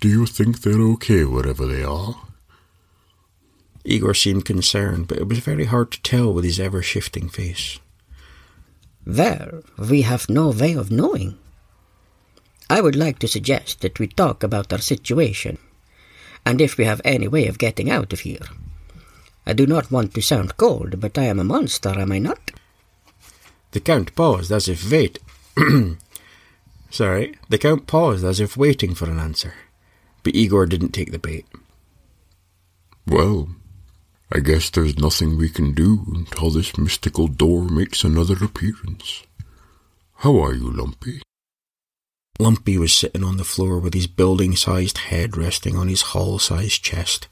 Do 0.00 0.08
you 0.08 0.26
think 0.26 0.60
they're 0.60 0.80
okay 0.92 1.24
wherever 1.24 1.66
they 1.66 1.82
are? 1.82 2.14
Igor 3.84 4.14
seemed 4.14 4.44
concerned, 4.44 5.08
but 5.08 5.18
it 5.18 5.26
was 5.26 5.40
very 5.40 5.64
hard 5.64 5.90
to 5.90 6.02
tell 6.02 6.32
with 6.32 6.44
his 6.44 6.60
ever 6.60 6.82
shifting 6.82 7.28
face. 7.28 7.80
There, 9.04 9.62
we 9.76 10.02
have 10.02 10.28
no 10.28 10.50
way 10.50 10.74
of 10.74 10.92
knowing. 10.92 11.36
I 12.70 12.80
would 12.80 12.94
like 12.94 13.18
to 13.20 13.28
suggest 13.28 13.80
that 13.80 13.98
we 13.98 14.06
talk 14.06 14.44
about 14.44 14.72
our 14.72 14.78
situation, 14.78 15.58
and 16.46 16.60
if 16.60 16.78
we 16.78 16.84
have 16.84 17.00
any 17.04 17.26
way 17.26 17.48
of 17.48 17.58
getting 17.58 17.90
out 17.90 18.12
of 18.12 18.20
here. 18.20 18.46
I 19.46 19.52
do 19.52 19.66
not 19.66 19.90
want 19.90 20.14
to 20.14 20.22
sound 20.22 20.58
cold, 20.58 21.00
but 21.00 21.18
I 21.18 21.24
am 21.24 21.40
a 21.40 21.44
monster, 21.44 21.98
am 21.98 22.12
I 22.12 22.20
not? 22.20 22.52
The 23.72 23.80
Count 23.80 24.14
paused 24.14 24.52
as 24.52 24.68
if 24.68 24.88
wait. 24.88 25.18
Sorry, 26.90 27.34
the 27.48 27.58
Count 27.58 27.88
paused 27.88 28.24
as 28.24 28.38
if 28.38 28.56
waiting 28.56 28.94
for 28.94 29.10
an 29.10 29.18
answer 29.18 29.54
but 30.22 30.34
Igor 30.34 30.66
didn't 30.66 30.92
take 30.92 31.12
the 31.12 31.18
bait. 31.18 31.46
Well, 33.06 33.48
I 34.30 34.40
guess 34.40 34.68
there's 34.68 34.98
nothing 34.98 35.38
we 35.38 35.48
can 35.48 35.72
do 35.72 36.04
until 36.14 36.50
this 36.50 36.76
mystical 36.76 37.28
door 37.28 37.64
makes 37.64 38.04
another 38.04 38.36
appearance. 38.42 39.22
How 40.16 40.38
are 40.40 40.52
you, 40.52 40.70
Lumpy? 40.70 41.22
Lumpy 42.38 42.76
was 42.76 42.92
sitting 42.92 43.24
on 43.24 43.36
the 43.36 43.44
floor 43.44 43.78
with 43.78 43.94
his 43.94 44.06
building 44.06 44.54
sized 44.54 44.98
head 44.98 45.36
resting 45.36 45.76
on 45.76 45.88
his 45.88 46.02
hall 46.02 46.38
sized 46.38 46.82
chest. 46.82 47.26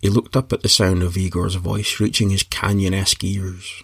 He 0.00 0.08
looked 0.08 0.36
up 0.36 0.52
at 0.52 0.62
the 0.62 0.68
sound 0.68 1.02
of 1.02 1.16
Igor's 1.16 1.56
voice 1.56 2.00
reaching 2.00 2.30
his 2.30 2.42
canyon 2.42 2.94
esque 2.94 3.22
ears. 3.22 3.82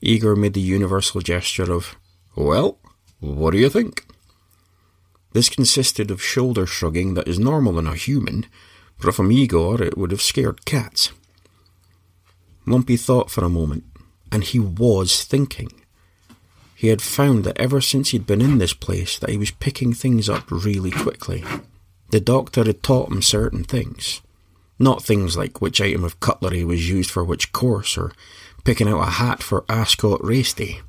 Igor 0.00 0.36
made 0.36 0.54
the 0.54 0.60
universal 0.60 1.20
gesture 1.20 1.72
of, 1.72 1.96
Well, 2.36 2.78
what 3.20 3.52
do 3.52 3.58
you 3.58 3.70
think? 3.70 4.04
This 5.32 5.48
consisted 5.48 6.10
of 6.10 6.22
shoulder 6.22 6.66
shrugging 6.66 7.14
that 7.14 7.28
is 7.28 7.38
normal 7.38 7.78
in 7.78 7.86
a 7.86 7.94
human, 7.94 8.46
but 9.00 9.14
from 9.14 9.32
Igor 9.32 9.82
it 9.82 9.96
would 9.96 10.10
have 10.10 10.22
scared 10.22 10.64
cats. 10.64 11.10
Lumpy 12.66 12.96
thought 12.96 13.30
for 13.30 13.44
a 13.44 13.48
moment, 13.48 13.84
and 14.30 14.44
he 14.44 14.58
was 14.58 15.24
thinking. 15.24 15.70
He 16.74 16.88
had 16.88 17.00
found 17.00 17.44
that 17.44 17.58
ever 17.58 17.80
since 17.80 18.10
he'd 18.10 18.26
been 18.26 18.40
in 18.40 18.58
this 18.58 18.74
place 18.74 19.18
that 19.18 19.30
he 19.30 19.38
was 19.38 19.50
picking 19.52 19.92
things 19.92 20.28
up 20.28 20.50
really 20.50 20.90
quickly. 20.90 21.44
The 22.10 22.20
doctor 22.20 22.64
had 22.64 22.82
taught 22.82 23.10
him 23.10 23.22
certain 23.22 23.64
things. 23.64 24.20
Not 24.78 25.02
things 25.02 25.36
like 25.36 25.60
which 25.60 25.80
item 25.80 26.04
of 26.04 26.20
cutlery 26.20 26.64
was 26.64 26.90
used 26.90 27.10
for 27.10 27.24
which 27.24 27.52
course, 27.52 27.96
or 27.96 28.12
picking 28.64 28.88
out 28.88 29.06
a 29.06 29.10
hat 29.12 29.42
for 29.42 29.64
Ascot 29.68 30.22
race 30.24 30.52
day. 30.52 30.80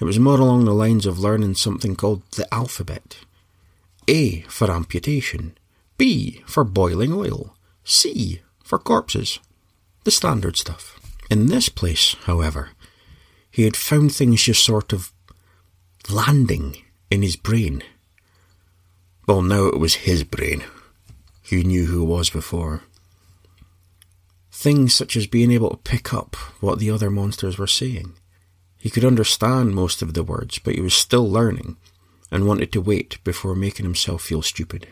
It 0.00 0.04
was 0.04 0.18
more 0.18 0.38
along 0.38 0.64
the 0.64 0.74
lines 0.74 1.06
of 1.06 1.18
learning 1.18 1.54
something 1.54 1.96
called 1.96 2.22
the 2.32 2.52
alphabet. 2.52 3.18
A 4.08 4.40
for 4.48 4.70
amputation, 4.70 5.56
B 5.98 6.42
for 6.46 6.64
boiling 6.64 7.12
oil, 7.12 7.54
C 7.84 8.40
for 8.64 8.78
corpses. 8.78 9.38
The 10.04 10.10
standard 10.10 10.56
stuff. 10.56 10.98
In 11.30 11.46
this 11.46 11.68
place, 11.68 12.16
however, 12.24 12.70
he 13.50 13.64
had 13.64 13.76
found 13.76 14.14
things 14.14 14.42
just 14.42 14.64
sort 14.64 14.94
of 14.94 15.12
landing 16.08 16.76
in 17.10 17.20
his 17.20 17.36
brain. 17.36 17.82
Well, 19.26 19.42
now 19.42 19.66
it 19.66 19.78
was 19.78 20.06
his 20.06 20.24
brain. 20.24 20.64
He 21.42 21.62
knew 21.62 21.86
who 21.86 22.02
it 22.02 22.06
was 22.06 22.30
before. 22.30 22.84
Things 24.50 24.94
such 24.94 25.16
as 25.16 25.26
being 25.26 25.50
able 25.52 25.70
to 25.70 25.76
pick 25.76 26.14
up 26.14 26.34
what 26.60 26.78
the 26.78 26.90
other 26.90 27.10
monsters 27.10 27.58
were 27.58 27.66
saying. 27.66 28.14
He 28.78 28.88
could 28.88 29.04
understand 29.04 29.74
most 29.74 30.00
of 30.00 30.14
the 30.14 30.22
words, 30.22 30.58
but 30.58 30.74
he 30.74 30.80
was 30.80 30.94
still 30.94 31.28
learning 31.28 31.76
and 32.30 32.46
wanted 32.46 32.72
to 32.72 32.80
wait 32.80 33.22
before 33.24 33.54
making 33.54 33.84
himself 33.84 34.22
feel 34.22 34.42
stupid. 34.42 34.88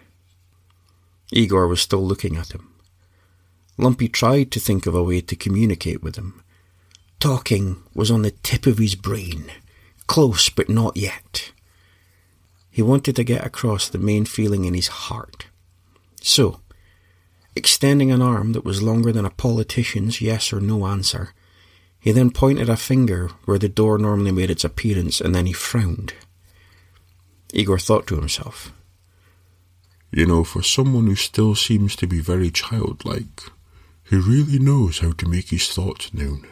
Igor 1.32 1.66
was 1.66 1.80
still 1.80 2.04
looking 2.04 2.36
at 2.36 2.52
him. 2.52 2.72
Lumpy 3.78 4.08
tried 4.08 4.50
to 4.52 4.60
think 4.60 4.86
of 4.86 4.94
a 4.94 5.02
way 5.02 5.20
to 5.20 5.36
communicate 5.36 6.02
with 6.02 6.16
him. 6.16 6.42
Talking 7.20 7.82
was 7.94 8.10
on 8.10 8.22
the 8.22 8.30
tip 8.30 8.66
of 8.66 8.78
his 8.78 8.94
brain, 8.94 9.50
close 10.06 10.48
but 10.48 10.68
not 10.68 10.96
yet. 10.96 11.52
He 12.70 12.82
wanted 12.82 13.16
to 13.16 13.24
get 13.24 13.44
across 13.44 13.88
the 13.88 13.98
main 13.98 14.24
feeling 14.24 14.64
in 14.64 14.74
his 14.74 14.88
heart. 14.88 15.46
So, 16.20 16.60
extending 17.54 18.10
an 18.10 18.22
arm 18.22 18.52
that 18.52 18.64
was 18.64 18.82
longer 18.82 19.12
than 19.12 19.24
a 19.24 19.30
politician's 19.30 20.20
yes 20.20 20.52
or 20.52 20.60
no 20.60 20.86
answer, 20.86 21.32
he 21.98 22.12
then 22.12 22.30
pointed 22.30 22.68
a 22.68 22.76
finger 22.76 23.28
where 23.46 23.58
the 23.58 23.68
door 23.68 23.98
normally 23.98 24.32
made 24.32 24.50
its 24.50 24.64
appearance 24.64 25.20
and 25.20 25.34
then 25.34 25.46
he 25.46 25.52
frowned. 25.52 26.14
Igor 27.52 27.78
thought 27.78 28.06
to 28.08 28.16
himself, 28.16 28.72
You 30.10 30.26
know, 30.26 30.44
for 30.44 30.62
someone 30.62 31.06
who 31.06 31.14
still 31.14 31.54
seems 31.54 31.96
to 31.96 32.06
be 32.06 32.20
very 32.20 32.50
childlike, 32.50 33.42
he 34.08 34.16
really 34.16 34.58
knows 34.58 35.00
how 35.00 35.12
to 35.12 35.28
make 35.28 35.50
his 35.50 35.68
thoughts 35.68 36.12
known. 36.14 36.46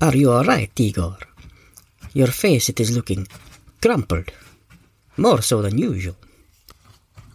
Are 0.00 0.16
you 0.16 0.32
all 0.32 0.44
right, 0.44 0.70
Igor? 0.78 1.18
Your 2.12 2.28
face 2.28 2.68
it 2.68 2.80
is 2.80 2.96
looking 2.96 3.26
crumpled, 3.80 4.30
more 5.16 5.42
so 5.42 5.62
than 5.62 5.78
usual. 5.78 6.16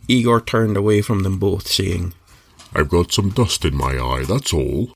Igor 0.08 0.42
turned 0.42 0.78
away 0.78 1.02
from 1.02 1.24
them 1.24 1.40
both, 1.40 1.68
saying, 1.68 2.14
I've 2.74 2.90
got 2.90 3.12
some 3.12 3.30
dust 3.30 3.66
in 3.66 3.76
my 3.76 3.98
eye, 3.98 4.26
that's 4.28 4.54
all. 4.54 4.94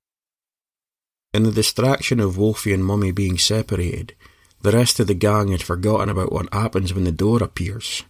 In 1.34 1.43
the 1.43 1.51
distraction 1.51 2.19
of 2.19 2.38
Wolfie 2.38 2.74
and 2.74 2.84
Mummy 2.84 3.12
being 3.12 3.38
separated, 3.38 4.15
the 4.62 4.72
rest 4.72 5.00
of 5.00 5.08
the 5.08 5.13
gang 5.13 5.50
had 5.50 5.63
forgotten 5.63 6.10
about 6.10 6.32
what 6.32 6.54
happens 6.54 6.94
when 6.94 7.06
the 7.06 7.12
door 7.12 7.42
appears. 7.42 8.04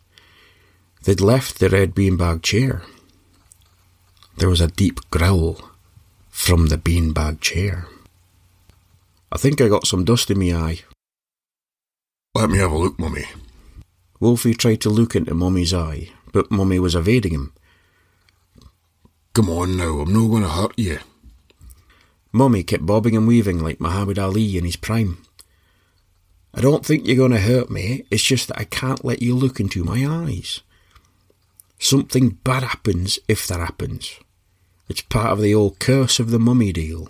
They'd 1.03 1.21
left 1.21 1.59
the 1.59 1.69
red 1.69 1.95
beanbag 1.95 2.41
chair. 2.41 2.81
There 4.37 4.49
was 4.49 4.61
a 4.61 4.67
deep 4.67 4.99
growl 5.11 5.61
from 6.29 6.67
the 6.67 6.77
beanbag 6.77 7.41
chair. 7.41 7.87
I 9.31 9.37
think 9.37 9.61
I 9.61 9.67
got 9.67 9.85
some 9.85 10.05
dust 10.05 10.31
in 10.31 10.39
my 10.39 10.53
eye. 10.53 10.79
Let 12.33 12.49
me 12.49 12.57
have 12.57 12.71
a 12.71 12.77
look, 12.77 12.97
Mummy. 12.97 13.25
Wolfie 14.19 14.53
tried 14.53 14.81
to 14.81 14.89
look 14.89 15.15
into 15.15 15.33
Mummy's 15.33 15.73
eye, 15.73 16.09
but 16.33 16.51
Mummy 16.51 16.79
was 16.79 16.95
evading 16.95 17.33
him. 17.33 17.53
Come 19.33 19.49
on 19.49 19.77
now, 19.77 19.99
I'm 19.99 20.11
not 20.11 20.27
going 20.27 20.43
to 20.43 20.49
hurt 20.49 20.73
you. 20.77 20.99
Mummy 22.31 22.63
kept 22.63 22.85
bobbing 22.85 23.15
and 23.15 23.27
weaving 23.27 23.59
like 23.59 23.79
Muhammad 23.79 24.19
Ali 24.19 24.57
in 24.57 24.65
his 24.65 24.75
prime. 24.75 25.19
I 26.53 26.61
don't 26.61 26.85
think 26.85 27.05
you're 27.05 27.15
going 27.15 27.31
to 27.31 27.39
hurt 27.39 27.69
me, 27.69 28.05
it's 28.09 28.23
just 28.23 28.47
that 28.47 28.59
I 28.59 28.63
can't 28.63 29.05
let 29.05 29.21
you 29.21 29.35
look 29.35 29.59
into 29.59 29.83
my 29.83 30.05
eyes. 30.05 30.61
Something 31.77 32.31
bad 32.43 32.63
happens 32.63 33.19
if 33.27 33.47
that 33.47 33.59
happens. 33.59 34.19
It's 34.89 35.01
part 35.01 35.31
of 35.31 35.41
the 35.41 35.53
old 35.53 35.79
curse 35.79 36.19
of 36.19 36.31
the 36.31 36.39
mummy 36.39 36.73
deal. 36.73 37.09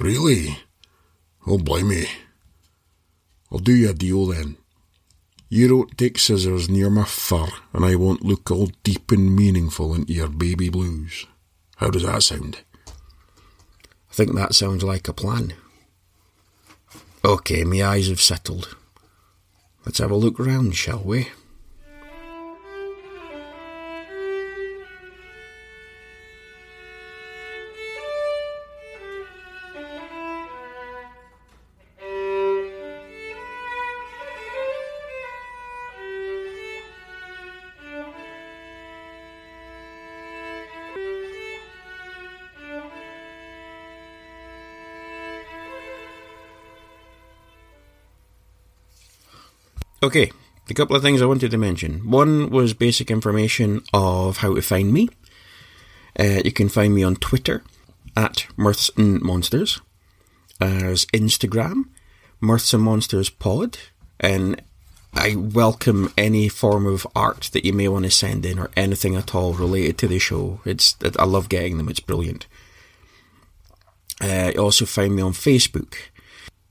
Really? 0.00 0.58
Oh, 1.46 1.58
blimey. 1.58 2.08
I'll 3.52 3.58
do 3.58 3.74
you 3.74 3.90
a 3.90 3.94
deal 3.94 4.26
then. 4.26 4.56
You 5.50 5.68
don't 5.68 5.96
take 5.96 6.18
scissors 6.18 6.68
near 6.68 6.90
my 6.90 7.04
fur, 7.04 7.48
and 7.72 7.84
I 7.84 7.94
won't 7.94 8.24
look 8.24 8.50
all 8.50 8.70
deep 8.82 9.10
and 9.10 9.34
meaningful 9.34 9.94
into 9.94 10.12
your 10.12 10.28
baby 10.28 10.68
blues. 10.68 11.26
How 11.76 11.88
does 11.88 12.02
that 12.02 12.22
sound? 12.22 12.58
I 12.86 14.12
think 14.12 14.34
that 14.34 14.54
sounds 14.54 14.82
like 14.82 15.08
a 15.08 15.12
plan. 15.12 15.54
Okay, 17.24 17.64
my 17.64 17.82
eyes 17.82 18.08
have 18.08 18.20
settled. 18.20 18.76
Let's 19.84 19.98
have 19.98 20.10
a 20.10 20.16
look 20.16 20.38
round, 20.38 20.76
shall 20.76 21.02
we? 21.02 21.28
Okay, 50.00 50.30
a 50.70 50.74
couple 50.74 50.94
of 50.94 51.02
things 51.02 51.20
I 51.20 51.26
wanted 51.26 51.50
to 51.50 51.58
mention. 51.58 52.08
One 52.08 52.50
was 52.50 52.72
basic 52.72 53.10
information 53.10 53.82
of 53.92 54.36
how 54.36 54.54
to 54.54 54.62
find 54.62 54.92
me. 54.92 55.08
Uh, 56.16 56.40
you 56.44 56.52
can 56.52 56.68
find 56.68 56.94
me 56.94 57.02
on 57.02 57.16
Twitter 57.16 57.64
at 58.16 58.46
Mirths 58.56 58.96
and 58.96 59.20
Monsters. 59.22 59.80
There's 60.60 61.04
Instagram, 61.06 61.86
Mirths 62.40 62.72
and 62.74 62.84
Monsters 62.84 63.28
Pod, 63.28 63.78
and 64.20 64.62
I 65.14 65.34
welcome 65.34 66.12
any 66.16 66.48
form 66.48 66.86
of 66.86 67.04
art 67.16 67.50
that 67.52 67.64
you 67.64 67.72
may 67.72 67.88
want 67.88 68.04
to 68.04 68.10
send 68.12 68.46
in 68.46 68.60
or 68.60 68.70
anything 68.76 69.16
at 69.16 69.34
all 69.34 69.54
related 69.54 69.98
to 69.98 70.06
the 70.06 70.20
show. 70.20 70.60
It's 70.64 70.94
I 71.18 71.24
love 71.24 71.48
getting 71.48 71.76
them. 71.76 71.88
It's 71.88 71.98
brilliant. 71.98 72.46
Uh, 74.20 74.52
you 74.54 74.60
also 74.60 74.84
find 74.84 75.16
me 75.16 75.22
on 75.22 75.32
Facebook. 75.32 75.96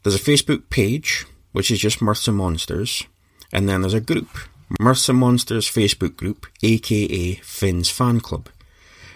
There's 0.03 0.15
a 0.15 0.19
Facebook 0.19 0.69
page 0.69 1.25
which 1.51 1.71
is 1.71 1.79
just 1.79 1.99
Mirths 1.99 2.27
and 2.27 2.37
Monsters. 2.37 3.05
And 3.51 3.67
then 3.67 3.81
there's 3.81 3.93
a 3.93 4.01
group, 4.01 4.29
and 4.79 5.17
Monsters 5.17 5.69
Facebook 5.69 6.17
group, 6.17 6.45
aka 6.62 7.36
Finn's 7.36 7.89
Fan 7.89 8.19
Club. 8.19 8.49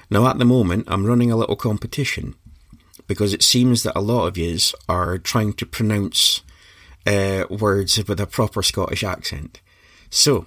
Now, 0.10 0.28
at 0.28 0.40
the 0.40 0.46
moment, 0.46 0.86
I'm 0.88 1.06
running 1.06 1.32
a 1.32 1.38
little 1.38 1.56
competition 1.56 2.36
because 3.08 3.34
it 3.34 3.44
seems 3.44 3.84
that 3.84 3.98
a 3.98 4.02
lot 4.02 4.28
of 4.28 4.38
yous 4.38 4.74
are 4.88 5.18
trying 5.18 5.54
to 5.54 5.66
pronounce 5.66 6.42
uh, 7.06 7.46
words 7.50 7.98
with 8.08 8.20
a 8.20 8.28
proper 8.28 8.62
Scottish 8.62 9.04
accent. 9.04 9.60
So, 10.10 10.46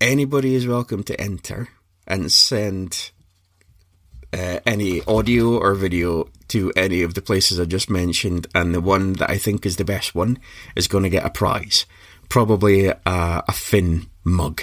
anybody 0.00 0.54
is 0.54 0.66
welcome 0.66 1.02
to 1.04 1.20
enter 1.20 1.68
and 2.06 2.30
send 2.30 3.10
uh, 4.32 4.60
any 4.66 5.02
audio 5.04 5.58
or 5.58 5.74
video 5.74 6.28
to 6.48 6.72
any 6.76 7.02
of 7.02 7.14
the 7.14 7.22
places 7.22 7.58
I 7.58 7.64
just 7.64 7.90
mentioned, 7.90 8.46
and 8.54 8.74
the 8.74 8.80
one 8.80 9.14
that 9.14 9.30
I 9.30 9.38
think 9.38 9.66
is 9.66 9.76
the 9.76 9.84
best 9.84 10.14
one 10.14 10.38
is 10.76 10.88
going 10.88 11.04
to 11.04 11.10
get 11.10 11.24
a 11.24 11.30
prize 11.30 11.86
probably 12.28 12.86
a, 12.86 12.96
a 13.06 13.52
Finn 13.52 14.06
mug. 14.24 14.62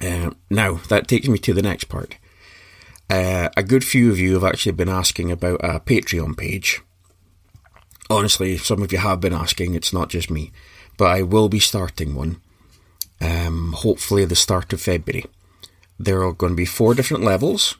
Uh, 0.00 0.30
now, 0.50 0.74
that 0.88 1.08
takes 1.08 1.28
me 1.28 1.38
to 1.38 1.52
the 1.52 1.62
next 1.62 1.84
part. 1.84 2.16
Uh, 3.08 3.48
a 3.56 3.62
good 3.62 3.84
few 3.84 4.10
of 4.10 4.18
you 4.18 4.34
have 4.34 4.44
actually 4.44 4.72
been 4.72 4.88
asking 4.88 5.30
about 5.30 5.60
a 5.62 5.80
Patreon 5.80 6.36
page. 6.36 6.80
Honestly, 8.10 8.56
some 8.56 8.82
of 8.82 8.92
you 8.92 8.98
have 8.98 9.20
been 9.20 9.32
asking, 9.32 9.74
it's 9.74 9.92
not 9.92 10.08
just 10.08 10.30
me. 10.30 10.52
But 10.96 11.06
I 11.06 11.22
will 11.22 11.48
be 11.48 11.60
starting 11.60 12.14
one, 12.14 12.40
um, 13.20 13.72
hopefully 13.76 14.24
the 14.24 14.36
start 14.36 14.72
of 14.72 14.80
February. 14.80 15.24
There 15.98 16.22
are 16.22 16.32
going 16.32 16.52
to 16.52 16.56
be 16.56 16.64
four 16.64 16.94
different 16.94 17.24
levels, 17.24 17.76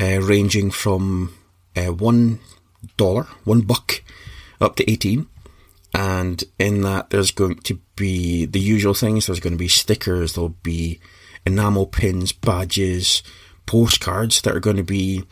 uh, 0.00 0.20
ranging 0.20 0.70
from 0.70 1.34
uh, 1.76 1.92
$1, 1.92 2.38
one 3.44 3.60
buck, 3.62 4.02
up 4.60 4.76
to 4.76 4.90
18 4.90 5.26
and 5.94 6.42
in 6.58 6.82
that 6.82 7.10
there's 7.10 7.30
going 7.30 7.56
to 7.60 7.80
be 7.94 8.44
the 8.46 8.60
usual 8.60 8.94
things. 8.94 9.26
There's 9.26 9.40
going 9.40 9.54
to 9.54 9.58
be 9.58 9.68
stickers. 9.68 10.32
There'll 10.34 10.48
be 10.48 11.00
enamel 11.46 11.86
pins, 11.86 12.32
badges, 12.32 13.22
postcards 13.66 14.42
that 14.42 14.56
are 14.56 14.60
going 14.60 14.76
to 14.76 14.82
be 14.82 15.24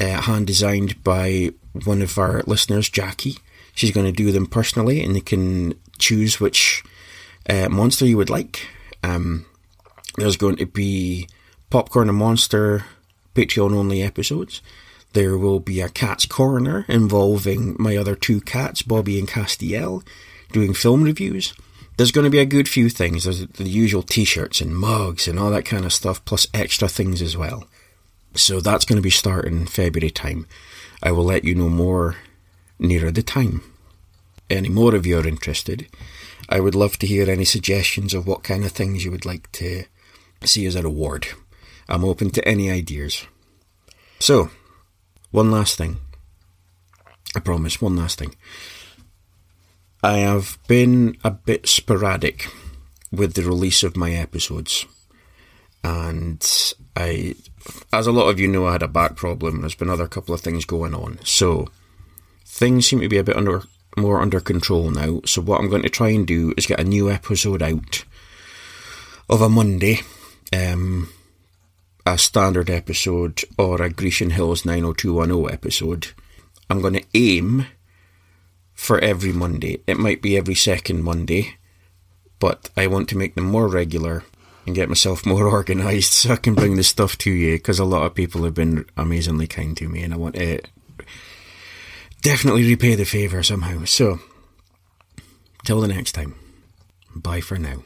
uh, 0.00 0.22
hand 0.22 0.46
designed 0.46 1.02
by 1.02 1.50
one 1.84 2.02
of 2.02 2.16
our 2.18 2.42
listeners, 2.46 2.88
Jackie. 2.88 3.36
She's 3.74 3.90
going 3.90 4.06
to 4.06 4.12
do 4.12 4.30
them 4.30 4.46
personally, 4.46 5.02
and 5.02 5.16
you 5.16 5.22
can 5.22 5.74
choose 5.98 6.40
which 6.40 6.84
uh, 7.50 7.68
monster 7.68 8.06
you 8.06 8.16
would 8.16 8.30
like. 8.30 8.68
Um, 9.02 9.44
there's 10.16 10.36
going 10.36 10.56
to 10.56 10.66
be 10.66 11.28
popcorn 11.68 12.08
and 12.08 12.16
monster 12.16 12.84
Patreon 13.34 13.74
only 13.74 14.02
episodes. 14.02 14.62
There 15.16 15.38
will 15.38 15.60
be 15.60 15.80
a 15.80 15.88
cat's 15.88 16.26
corner 16.26 16.84
involving 16.88 17.74
my 17.78 17.96
other 17.96 18.14
two 18.14 18.38
cats, 18.42 18.82
Bobby 18.82 19.18
and 19.18 19.26
Castiel, 19.26 20.06
doing 20.52 20.74
film 20.74 21.04
reviews. 21.04 21.54
There's 21.96 22.12
going 22.12 22.26
to 22.26 22.30
be 22.30 22.38
a 22.38 22.44
good 22.44 22.68
few 22.68 22.90
things. 22.90 23.24
There's 23.24 23.46
the 23.46 23.64
usual 23.64 24.02
t-shirts 24.02 24.60
and 24.60 24.76
mugs 24.76 25.26
and 25.26 25.38
all 25.38 25.48
that 25.48 25.64
kind 25.64 25.86
of 25.86 25.94
stuff, 25.94 26.22
plus 26.26 26.46
extra 26.52 26.86
things 26.86 27.22
as 27.22 27.34
well. 27.34 27.66
So 28.34 28.60
that's 28.60 28.84
going 28.84 28.98
to 28.98 29.02
be 29.02 29.08
starting 29.08 29.64
February 29.64 30.10
time. 30.10 30.46
I 31.02 31.12
will 31.12 31.24
let 31.24 31.44
you 31.44 31.54
know 31.54 31.70
more 31.70 32.16
nearer 32.78 33.10
the 33.10 33.22
time. 33.22 33.62
Any 34.50 34.68
more 34.68 34.94
of 34.94 35.06
you 35.06 35.18
are 35.18 35.26
interested, 35.26 35.86
I 36.50 36.60
would 36.60 36.74
love 36.74 36.98
to 36.98 37.06
hear 37.06 37.30
any 37.30 37.46
suggestions 37.46 38.12
of 38.12 38.26
what 38.26 38.42
kind 38.42 38.66
of 38.66 38.72
things 38.72 39.02
you 39.02 39.12
would 39.12 39.24
like 39.24 39.50
to 39.52 39.84
see 40.44 40.66
as 40.66 40.74
a 40.74 40.82
reward. 40.82 41.28
I'm 41.88 42.04
open 42.04 42.28
to 42.32 42.46
any 42.46 42.70
ideas. 42.70 43.26
So, 44.18 44.50
one 45.30 45.50
last 45.50 45.76
thing. 45.76 45.98
I 47.34 47.40
promise, 47.40 47.80
one 47.80 47.96
last 47.96 48.18
thing. 48.18 48.34
I 50.02 50.18
have 50.18 50.58
been 50.68 51.16
a 51.24 51.30
bit 51.30 51.66
sporadic 51.66 52.48
with 53.10 53.34
the 53.34 53.42
release 53.42 53.82
of 53.82 53.96
my 53.96 54.12
episodes. 54.12 54.86
And 55.82 56.74
I, 56.94 57.34
as 57.92 58.06
a 58.06 58.12
lot 58.12 58.28
of 58.28 58.40
you 58.40 58.48
know, 58.48 58.66
I 58.66 58.72
had 58.72 58.82
a 58.82 58.88
back 58.88 59.16
problem. 59.16 59.60
There's 59.60 59.74
been 59.74 59.90
other 59.90 60.08
couple 60.08 60.34
of 60.34 60.40
things 60.40 60.64
going 60.64 60.94
on. 60.94 61.18
So 61.24 61.68
things 62.44 62.88
seem 62.88 63.00
to 63.00 63.08
be 63.08 63.18
a 63.18 63.24
bit 63.24 63.36
under 63.36 63.62
more 63.96 64.20
under 64.20 64.40
control 64.40 64.90
now. 64.90 65.20
So 65.24 65.40
what 65.40 65.60
I'm 65.60 65.70
going 65.70 65.82
to 65.82 65.88
try 65.88 66.08
and 66.08 66.26
do 66.26 66.52
is 66.56 66.66
get 66.66 66.80
a 66.80 66.84
new 66.84 67.10
episode 67.10 67.62
out 67.62 68.04
of 69.28 69.40
a 69.40 69.48
Monday, 69.48 70.00
um, 70.52 71.08
a 72.06 72.16
standard 72.16 72.70
episode 72.70 73.42
or 73.58 73.82
a 73.82 73.90
Grecian 73.90 74.30
Hills 74.30 74.64
90210 74.64 75.52
episode. 75.52 76.12
I'm 76.70 76.80
going 76.80 76.94
to 76.94 77.04
aim 77.14 77.66
for 78.72 79.00
every 79.00 79.32
Monday. 79.32 79.82
It 79.88 79.98
might 79.98 80.22
be 80.22 80.36
every 80.36 80.54
second 80.54 81.02
Monday, 81.02 81.56
but 82.38 82.70
I 82.76 82.86
want 82.86 83.08
to 83.08 83.18
make 83.18 83.34
them 83.34 83.44
more 83.44 83.66
regular 83.66 84.22
and 84.64 84.74
get 84.74 84.88
myself 84.88 85.26
more 85.26 85.48
organised 85.48 86.12
so 86.12 86.34
I 86.34 86.36
can 86.36 86.54
bring 86.54 86.76
this 86.76 86.88
stuff 86.88 87.18
to 87.18 87.30
you 87.30 87.56
because 87.56 87.80
a 87.80 87.84
lot 87.84 88.06
of 88.06 88.14
people 88.14 88.44
have 88.44 88.54
been 88.54 88.86
amazingly 88.96 89.48
kind 89.48 89.76
to 89.76 89.88
me 89.88 90.02
and 90.02 90.14
I 90.14 90.16
want 90.16 90.36
to 90.36 90.60
definitely 92.22 92.68
repay 92.68 92.94
the 92.94 93.04
favour 93.04 93.42
somehow. 93.42 93.84
So, 93.84 94.20
till 95.64 95.80
the 95.80 95.88
next 95.88 96.12
time, 96.12 96.36
bye 97.16 97.40
for 97.40 97.58
now. 97.58 97.82